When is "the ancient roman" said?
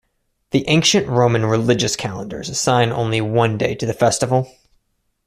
0.49-1.45